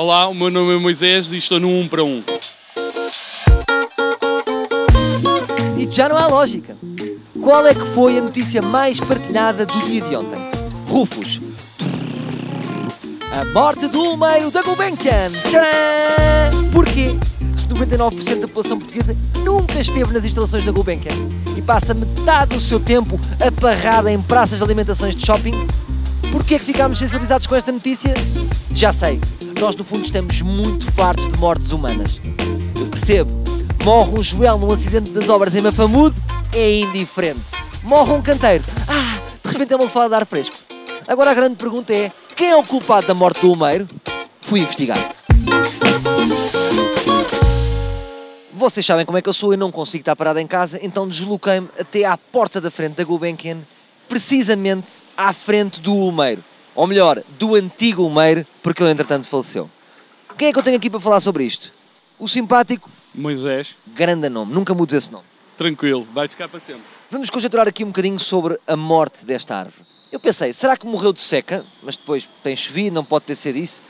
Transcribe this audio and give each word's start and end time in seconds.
Olá, 0.00 0.28
o 0.28 0.32
meu 0.32 0.48
nome 0.48 0.76
é 0.76 0.78
Moisés 0.78 1.32
e 1.32 1.38
estou 1.38 1.58
no 1.58 1.68
1 1.68 1.88
para 1.88 2.04
1. 2.04 2.22
E 5.76 5.90
já 5.90 6.08
não 6.08 6.16
há 6.16 6.28
lógica. 6.28 6.76
Qual 7.42 7.66
é 7.66 7.74
que 7.74 7.84
foi 7.86 8.16
a 8.16 8.22
notícia 8.22 8.62
mais 8.62 9.00
partilhada 9.00 9.66
do 9.66 9.76
dia 9.80 10.00
de 10.00 10.14
ontem? 10.14 10.38
Rufus. 10.86 11.40
A 13.32 13.44
morte 13.46 13.88
do 13.88 14.00
Ulmeiro 14.00 14.52
da 14.52 14.62
Gulbenkian. 14.62 15.32
Tcharam! 15.48 16.70
Porquê? 16.72 17.16
Se 17.56 17.66
99% 17.66 18.38
da 18.38 18.46
população 18.46 18.78
portuguesa 18.78 19.16
nunca 19.44 19.80
esteve 19.80 20.12
nas 20.12 20.24
instalações 20.24 20.64
da 20.64 20.70
Gulbenkian 20.70 21.10
e 21.56 21.60
passa 21.60 21.92
metade 21.92 22.54
do 22.54 22.60
seu 22.60 22.78
tempo 22.78 23.18
aparrada 23.44 24.12
em 24.12 24.22
praças 24.22 24.58
de 24.58 24.62
alimentações 24.62 25.16
de 25.16 25.26
shopping, 25.26 25.66
porquê 26.30 26.54
é 26.54 26.58
que 26.60 26.66
ficámos 26.66 26.98
sensibilizados 27.00 27.48
com 27.48 27.56
esta 27.56 27.72
notícia? 27.72 28.14
Já 28.70 28.92
sei, 28.92 29.20
nós 29.60 29.74
no 29.74 29.82
fundo 29.82 30.04
estamos 30.04 30.40
muito 30.40 30.90
fartos 30.92 31.26
de 31.26 31.36
mortes 31.38 31.72
humanas. 31.72 32.20
Eu 32.78 32.86
percebo. 32.86 33.30
Morre 33.84 34.18
um 34.18 34.22
Joel 34.22 34.58
num 34.58 34.70
acidente 34.70 35.10
das 35.10 35.28
obras 35.28 35.54
em 35.54 35.60
Mafamude, 35.60 36.14
é 36.52 36.80
indiferente. 36.80 37.40
Morre 37.82 38.12
um 38.12 38.22
canteiro, 38.22 38.62
ah, 38.88 39.18
de 39.44 39.52
repente 39.52 39.72
é 39.72 39.76
uma 39.76 39.84
lefada 39.84 40.08
de 40.08 40.14
ar 40.14 40.26
fresco. 40.26 40.56
Agora 41.06 41.30
a 41.30 41.34
grande 41.34 41.56
pergunta 41.56 41.92
é, 41.92 42.12
quem 42.36 42.50
é 42.50 42.56
o 42.56 42.62
culpado 42.62 43.06
da 43.06 43.14
morte 43.14 43.40
do 43.40 43.48
Lumeiro? 43.48 43.88
Fui 44.40 44.60
investigar. 44.60 44.98
Vocês 48.52 48.84
sabem 48.84 49.06
como 49.06 49.18
é 49.18 49.22
que 49.22 49.28
eu 49.28 49.32
sou, 49.32 49.52
eu 49.52 49.58
não 49.58 49.72
consigo 49.72 50.02
estar 50.02 50.14
parado 50.14 50.38
em 50.38 50.46
casa, 50.46 50.78
então 50.82 51.08
desloquei-me 51.08 51.68
até 51.78 52.04
à 52.04 52.16
porta 52.16 52.60
da 52.60 52.70
frente 52.70 52.96
da 52.96 53.04
Gulbenkian, 53.04 53.58
precisamente 54.08 55.02
à 55.16 55.32
frente 55.32 55.80
do 55.80 55.94
Ulmeiro. 55.94 56.44
Ou 56.78 56.86
melhor, 56.86 57.24
do 57.40 57.56
antigo 57.56 58.04
Ulmeiro, 58.04 58.46
porque 58.62 58.80
ele 58.80 58.92
entretanto 58.92 59.26
faleceu. 59.26 59.68
Quem 60.38 60.46
é 60.46 60.52
que 60.52 60.58
eu 60.60 60.62
tenho 60.62 60.76
aqui 60.76 60.88
para 60.88 61.00
falar 61.00 61.18
sobre 61.18 61.42
isto? 61.42 61.72
O 62.16 62.28
simpático, 62.28 62.88
Moisés, 63.12 63.76
grande 63.84 64.28
nome, 64.28 64.54
nunca 64.54 64.72
mudo 64.72 64.94
esse 64.94 65.10
nome. 65.10 65.24
tranquilo, 65.56 66.06
vai 66.14 66.28
ficar 66.28 66.48
para 66.48 66.60
sempre. 66.60 66.82
Vamos 67.10 67.30
conjecturar 67.30 67.66
aqui 67.66 67.82
um 67.82 67.88
bocadinho 67.88 68.20
sobre 68.20 68.60
a 68.64 68.76
morte 68.76 69.26
desta 69.26 69.56
árvore. 69.56 69.84
Eu 70.12 70.20
pensei, 70.20 70.52
será 70.52 70.76
que 70.76 70.86
morreu 70.86 71.12
de 71.12 71.20
seca? 71.20 71.66
Mas 71.82 71.96
depois 71.96 72.28
tem 72.44 72.54
chovido, 72.54 72.94
não 72.94 73.04
pode 73.04 73.24
ter 73.24 73.34
sido 73.34 73.58
isso. 73.58 73.82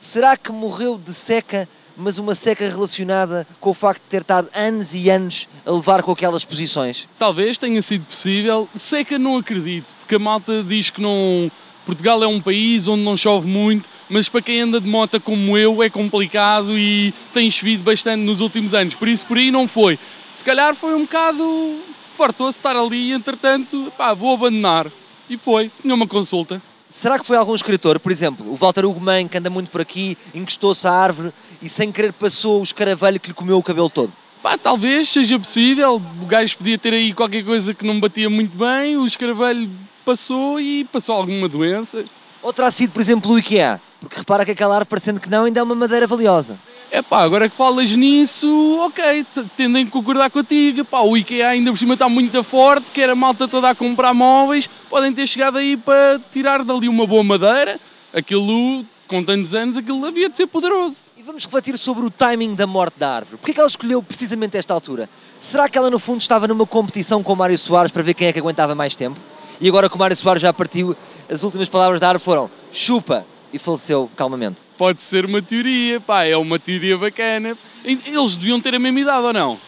Será 0.00 0.36
que 0.36 0.52
morreu 0.52 0.96
de 0.96 1.12
seca, 1.12 1.68
mas 1.96 2.16
uma 2.16 2.36
seca 2.36 2.68
relacionada 2.68 3.44
com 3.60 3.70
o 3.70 3.74
facto 3.74 4.02
de 4.04 4.08
ter 4.08 4.20
estado 4.20 4.48
anos 4.54 4.94
e 4.94 5.10
anos 5.10 5.48
a 5.66 5.72
levar 5.72 6.00
com 6.04 6.12
aquelas 6.12 6.44
posições? 6.44 7.08
Talvez 7.18 7.58
tenha 7.58 7.82
sido 7.82 8.04
possível, 8.04 8.68
seca 8.76 9.18
não 9.18 9.36
acredito, 9.36 9.86
porque 9.98 10.14
a 10.14 10.20
malta 10.20 10.62
diz 10.62 10.90
que 10.90 11.00
não. 11.00 11.50
Portugal 11.86 12.22
é 12.24 12.26
um 12.26 12.40
país 12.40 12.88
onde 12.88 13.04
não 13.04 13.16
chove 13.16 13.48
muito, 13.48 13.88
mas 14.10 14.28
para 14.28 14.42
quem 14.42 14.60
anda 14.60 14.80
de 14.80 14.88
moto 14.88 15.20
como 15.20 15.56
eu 15.56 15.80
é 15.84 15.88
complicado 15.88 16.76
e 16.76 17.14
tem 17.32 17.48
chovido 17.48 17.84
bastante 17.84 18.22
nos 18.22 18.40
últimos 18.40 18.74
anos, 18.74 18.94
por 18.94 19.06
isso 19.06 19.24
por 19.24 19.38
aí 19.38 19.52
não 19.52 19.68
foi. 19.68 19.96
Se 20.34 20.44
calhar 20.44 20.74
foi 20.74 20.94
um 20.94 21.02
bocado. 21.02 21.78
fartou-se 22.16 22.58
estar 22.58 22.76
ali, 22.76 23.12
entretanto, 23.12 23.92
pá, 23.96 24.12
vou 24.12 24.34
abandonar. 24.34 24.88
E 25.30 25.36
foi, 25.36 25.70
tinha 25.80 25.94
uma 25.94 26.06
consulta. 26.06 26.60
Será 26.90 27.18
que 27.18 27.26
foi 27.26 27.36
algum 27.36 27.54
escritor, 27.54 28.00
por 28.00 28.10
exemplo, 28.10 28.50
o 28.50 28.56
Walter 28.56 28.84
Hugo 28.84 29.00
Mann, 29.00 29.28
que 29.28 29.38
anda 29.38 29.50
muito 29.50 29.70
por 29.70 29.80
aqui, 29.80 30.16
encostou-se 30.34 30.86
à 30.88 30.92
árvore 30.92 31.32
e 31.62 31.68
sem 31.68 31.92
querer 31.92 32.12
passou 32.12 32.60
o 32.60 32.64
escaravelho 32.64 33.20
que 33.20 33.28
lhe 33.28 33.34
comeu 33.34 33.58
o 33.58 33.62
cabelo 33.62 33.90
todo? 33.90 34.12
Pá, 34.42 34.56
talvez 34.58 35.08
seja 35.08 35.38
possível. 35.38 36.00
O 36.22 36.26
gajo 36.26 36.56
podia 36.56 36.78
ter 36.78 36.94
aí 36.94 37.12
qualquer 37.12 37.44
coisa 37.44 37.74
que 37.74 37.86
não 37.86 38.00
batia 38.00 38.30
muito 38.30 38.56
bem, 38.56 38.96
o 38.96 39.06
escaravelho 39.06 39.68
passou 40.06 40.60
e 40.60 40.84
passou 40.84 41.16
alguma 41.16 41.48
doença. 41.48 42.04
Ou 42.40 42.52
terá 42.52 42.70
sido, 42.70 42.92
por 42.92 43.00
exemplo, 43.00 43.32
o 43.32 43.38
IKEA? 43.40 43.80
Porque 44.00 44.18
repara 44.18 44.44
que 44.44 44.52
aquela 44.52 44.74
árvore, 44.74 44.88
parecendo 44.88 45.20
que 45.20 45.28
não, 45.28 45.44
ainda 45.44 45.58
é 45.58 45.62
uma 45.62 45.74
madeira 45.74 46.06
valiosa. 46.06 46.56
É 46.92 47.02
pá, 47.02 47.22
agora 47.22 47.48
que 47.48 47.56
falas 47.56 47.90
nisso, 47.90 48.78
ok, 48.86 49.26
tendem 49.56 49.84
a 49.84 49.90
concordar 49.90 50.30
contigo. 50.30 50.84
Pá, 50.84 51.00
o 51.00 51.16
IKEA 51.16 51.48
ainda 51.48 51.72
por 51.72 51.78
cima 51.78 51.94
está 51.94 52.08
muito 52.08 52.40
forte, 52.44 52.86
que 52.94 53.00
era 53.00 53.16
malta 53.16 53.48
toda 53.48 53.68
a 53.68 53.74
comprar 53.74 54.14
móveis, 54.14 54.70
podem 54.88 55.12
ter 55.12 55.26
chegado 55.26 55.58
aí 55.58 55.76
para 55.76 56.20
tirar 56.32 56.62
dali 56.62 56.88
uma 56.88 57.04
boa 57.04 57.24
madeira. 57.24 57.80
Aquilo, 58.14 58.86
com 59.08 59.24
tantos 59.24 59.52
anos, 59.52 59.76
aquilo 59.76 60.06
havia 60.06 60.28
de 60.28 60.36
ser 60.36 60.46
poderoso. 60.46 61.10
E 61.16 61.22
vamos 61.22 61.44
refletir 61.44 61.76
sobre 61.76 62.06
o 62.06 62.10
timing 62.10 62.54
da 62.54 62.66
morte 62.66 62.94
da 62.96 63.10
árvore. 63.10 63.38
Porquê 63.38 63.50
é 63.50 63.54
que 63.54 63.60
ela 63.60 63.68
escolheu 63.68 64.00
precisamente 64.00 64.56
esta 64.56 64.72
altura? 64.72 65.10
Será 65.40 65.68
que 65.68 65.76
ela 65.76 65.90
no 65.90 65.98
fundo 65.98 66.20
estava 66.20 66.46
numa 66.46 66.64
competição 66.64 67.24
com 67.24 67.32
o 67.32 67.36
Mário 67.36 67.58
Soares 67.58 67.90
para 67.90 68.04
ver 68.04 68.14
quem 68.14 68.28
é 68.28 68.32
que 68.32 68.38
aguentava 68.38 68.72
mais 68.72 68.94
tempo? 68.94 69.18
E 69.60 69.68
agora 69.68 69.88
que 69.88 69.94
o 69.94 69.98
Mário 69.98 70.16
Soares 70.16 70.42
já 70.42 70.52
partiu, 70.52 70.96
as 71.30 71.42
últimas 71.42 71.68
palavras 71.68 72.00
da 72.00 72.08
árvore 72.08 72.24
foram 72.24 72.50
chupa 72.72 73.26
e 73.52 73.58
faleceu 73.58 74.10
calmamente. 74.16 74.58
Pode 74.76 75.02
ser 75.02 75.24
uma 75.24 75.40
teoria, 75.40 76.00
pá, 76.00 76.24
é 76.24 76.36
uma 76.36 76.58
teoria 76.58 76.96
bacana. 76.98 77.56
Eles 77.84 78.36
deviam 78.36 78.60
ter 78.60 78.74
a 78.74 78.78
mesma 78.78 79.00
idade 79.00 79.24
ou 79.24 79.32
não? 79.32 79.58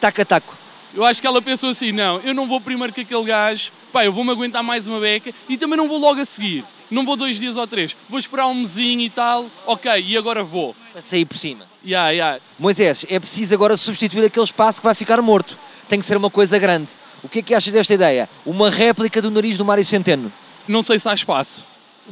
Taca 0.00 0.24
taco. 0.24 0.54
Eu 0.94 1.04
acho 1.04 1.20
que 1.20 1.26
ela 1.26 1.42
pensou 1.42 1.70
assim: 1.70 1.92
não, 1.92 2.20
eu 2.20 2.32
não 2.32 2.46
vou 2.46 2.60
primeiro 2.60 2.92
que 2.92 3.02
aquele 3.02 3.24
gajo, 3.24 3.70
pá, 3.92 4.04
eu 4.04 4.12
vou-me 4.12 4.30
aguentar 4.30 4.62
mais 4.62 4.86
uma 4.86 5.00
beca 5.00 5.34
e 5.48 5.58
também 5.58 5.76
não 5.76 5.88
vou 5.88 5.98
logo 5.98 6.20
a 6.20 6.24
seguir. 6.24 6.64
Não 6.90 7.04
vou 7.04 7.16
dois 7.16 7.40
dias 7.40 7.56
ou 7.56 7.66
três, 7.66 7.96
vou 8.08 8.18
esperar 8.18 8.46
um 8.46 8.54
mesinho 8.54 9.00
e 9.00 9.10
tal, 9.10 9.46
ok, 9.66 9.90
e 10.06 10.16
agora 10.16 10.44
vou. 10.44 10.76
Para 10.92 11.02
sair 11.02 11.24
por 11.24 11.36
cima. 11.36 11.64
Ya, 11.84 12.10
ya. 12.10 12.38
Moisés, 12.58 13.04
é 13.08 13.18
preciso 13.18 13.52
agora 13.54 13.76
substituir 13.76 14.24
aquele 14.24 14.44
espaço 14.44 14.80
que 14.80 14.84
vai 14.84 14.94
ficar 14.94 15.20
morto. 15.20 15.58
Tem 15.88 15.98
que 15.98 16.04
ser 16.04 16.16
uma 16.16 16.30
coisa 16.30 16.58
grande. 16.58 16.92
O 17.24 17.28
que 17.28 17.38
é 17.38 17.42
que 17.42 17.54
achas 17.54 17.72
desta 17.72 17.94
ideia? 17.94 18.28
Uma 18.44 18.70
réplica 18.70 19.20
do 19.22 19.30
nariz 19.30 19.56
do 19.56 19.64
Mário 19.64 19.84
Centeno. 19.84 20.30
Não 20.68 20.82
sei 20.82 20.98
se 20.98 21.08
há 21.08 21.14
espaço, 21.14 21.64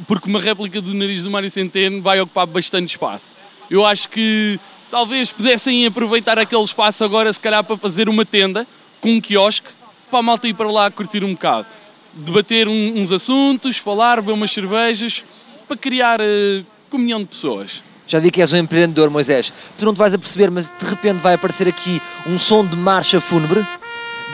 porque 0.07 0.27
uma 0.27 0.39
réplica 0.39 0.81
do 0.81 0.93
nariz 0.93 1.23
do 1.23 1.29
Mário 1.29 1.49
Centeno 1.51 2.01
vai 2.01 2.19
ocupar 2.19 2.45
bastante 2.47 2.89
espaço. 2.89 3.33
Eu 3.69 3.85
acho 3.85 4.09
que 4.09 4.59
talvez 4.91 5.29
pudessem 5.29 5.85
aproveitar 5.85 6.37
aquele 6.39 6.63
espaço 6.63 7.03
agora, 7.03 7.31
se 7.31 7.39
calhar, 7.39 7.63
para 7.63 7.77
fazer 7.77 8.09
uma 8.09 8.25
tenda 8.25 8.67
com 8.99 9.11
um 9.11 9.21
quiosque, 9.21 9.67
para 10.09 10.19
a 10.19 10.23
malta 10.23 10.47
ir 10.47 10.53
para 10.55 10.69
lá 10.69 10.89
curtir 10.91 11.23
um 11.23 11.33
bocado. 11.33 11.65
Debater 12.13 12.67
um- 12.67 12.97
uns 13.01 13.11
assuntos, 13.11 13.77
falar, 13.77 14.17
beber 14.21 14.33
umas 14.33 14.51
cervejas, 14.51 15.23
para 15.67 15.77
criar 15.77 16.19
eh, 16.21 16.63
comunhão 16.89 17.19
de 17.19 17.25
pessoas. 17.27 17.81
Já 18.05 18.19
vi 18.19 18.29
que 18.29 18.41
és 18.41 18.51
um 18.51 18.57
empreendedor, 18.57 19.09
Moisés. 19.09 19.51
Tu 19.77 19.85
não 19.85 19.93
te 19.93 19.97
vais 19.97 20.13
a 20.13 20.17
perceber, 20.19 20.51
mas 20.51 20.69
de 20.69 20.85
repente 20.85 21.21
vai 21.21 21.33
aparecer 21.35 21.67
aqui 21.67 22.01
um 22.27 22.37
som 22.37 22.65
de 22.65 22.75
marcha 22.75 23.19
fúnebre. 23.21 23.65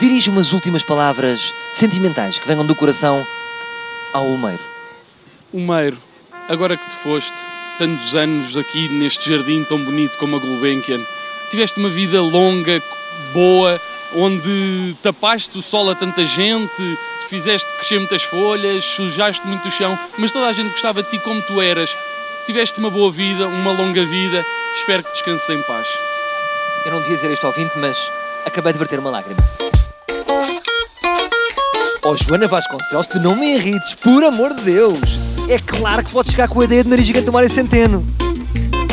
Dirige 0.00 0.30
umas 0.30 0.54
últimas 0.54 0.82
palavras 0.82 1.52
sentimentais 1.74 2.38
que 2.38 2.48
venham 2.48 2.64
do 2.64 2.74
coração 2.74 3.26
ao 4.14 4.26
Olmeiro. 4.26 4.62
Humeiro, 5.52 5.98
agora 6.48 6.74
que 6.74 6.88
te 6.88 6.96
foste, 6.96 7.34
tantos 7.76 8.14
anos 8.14 8.56
aqui 8.56 8.88
neste 8.88 9.28
jardim 9.28 9.62
tão 9.62 9.76
bonito 9.78 10.16
como 10.16 10.36
a 10.36 10.38
Gulbenkian, 10.38 11.04
tiveste 11.50 11.78
uma 11.78 11.90
vida 11.90 12.22
longa, 12.22 12.82
boa, 13.34 13.78
onde 14.16 14.96
tapaste 15.02 15.58
o 15.58 15.62
sol 15.62 15.90
a 15.90 15.94
tanta 15.94 16.24
gente, 16.24 16.98
fizeste 17.28 17.68
crescer 17.76 17.98
muitas 17.98 18.22
folhas, 18.22 18.82
sujaste 18.82 19.46
muito 19.46 19.68
o 19.68 19.70
chão, 19.70 19.98
mas 20.16 20.32
toda 20.32 20.46
a 20.46 20.52
gente 20.54 20.70
gostava 20.70 21.02
de 21.02 21.10
ti 21.10 21.18
como 21.18 21.42
tu 21.42 21.60
eras. 21.60 21.94
Tiveste 22.46 22.78
uma 22.78 22.88
boa 22.88 23.12
vida, 23.12 23.46
uma 23.46 23.72
longa 23.72 24.06
vida, 24.06 24.46
espero 24.76 25.02
que 25.02 25.12
descanses 25.12 25.50
em 25.50 25.60
paz. 25.60 25.86
Eu 26.86 26.92
não 26.92 27.00
devia 27.00 27.16
dizer 27.16 27.30
isto 27.30 27.44
ao 27.46 27.52
ouvinte, 27.52 27.76
mas 27.76 27.98
acabei 28.46 28.72
de 28.72 28.78
verter 28.78 28.98
uma 28.98 29.10
lágrima. 29.10 29.69
Oh, 32.10 32.16
Joana 32.16 32.48
Vasconcelos, 32.48 33.06
tu 33.06 33.20
não 33.20 33.36
me 33.36 33.54
irrites, 33.54 33.94
por 33.94 34.24
amor 34.24 34.52
de 34.52 34.62
Deus! 34.62 34.98
É 35.48 35.60
claro 35.60 36.04
que 36.04 36.10
podes 36.10 36.32
chegar 36.32 36.48
com 36.48 36.60
a 36.60 36.64
ideia 36.64 36.82
de 36.82 36.90
nariz 36.90 37.06
gigante 37.06 37.26
do 37.26 37.32
Mário 37.32 37.48
Centeno. 37.48 38.04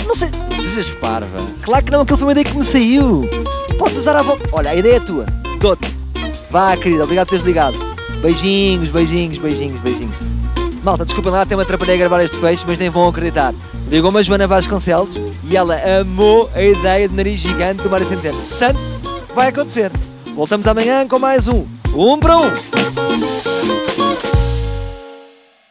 Não 0.05 0.15
sei, 0.15 0.29
sejas 0.55 0.91
parva. 0.91 1.39
Claro 1.63 1.83
que 1.83 1.91
não, 1.91 2.01
aquilo 2.01 2.15
foi 2.19 2.27
uma 2.27 2.31
ideia 2.33 2.45
que 2.45 2.55
me 2.55 2.63
saiu. 2.63 3.27
Podes 3.79 3.97
usar 3.97 4.15
à 4.15 4.21
volta. 4.21 4.47
Olha, 4.51 4.69
a 4.69 4.75
ideia 4.75 4.97
é 4.97 4.99
tua. 4.99 5.25
Dou-te. 5.59 5.97
Vá, 6.51 6.77
querida, 6.77 7.05
obrigado 7.05 7.25
por 7.25 7.31
teres 7.31 7.45
ligado. 7.45 7.75
Beijinhos, 8.21 8.91
beijinhos, 8.91 9.39
beijinhos, 9.39 9.81
beijinhos. 9.81 10.13
Malta, 10.83 11.03
desculpem 11.03 11.31
lá, 11.31 11.41
até 11.41 11.55
me 11.55 11.63
atrapalhei 11.63 11.95
a 11.95 11.97
gravar 11.97 12.23
este 12.23 12.37
fecho, 12.37 12.65
mas 12.67 12.77
nem 12.77 12.91
vão 12.91 13.07
acreditar. 13.07 13.51
Ligou-me 13.89 14.19
a 14.19 14.21
Joana 14.21 14.45
Vasconcelos 14.45 15.19
e 15.49 15.57
ela 15.57 15.75
amou 16.01 16.51
a 16.53 16.61
ideia 16.61 17.09
de 17.09 17.15
nariz 17.15 17.39
gigante 17.39 17.81
do 17.81 17.89
Mário 17.89 18.07
Centeno. 18.07 18.37
Portanto, 18.37 18.79
vai 19.33 19.47
acontecer. 19.47 19.91
Voltamos 20.35 20.67
amanhã 20.67 21.07
com 21.07 21.17
mais 21.17 21.47
um. 21.47 21.76
Para 21.97 22.37
um. 22.37 23.96